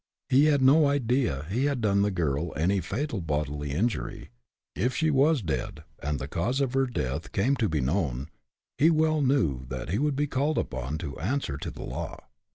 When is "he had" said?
0.29-0.63, 1.51-1.79